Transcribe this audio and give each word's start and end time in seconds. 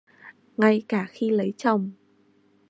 Ngay 0.57 0.83
cả 0.87 1.05
khi 1.09 1.29
lấy 1.29 1.53
chồng 1.57 1.91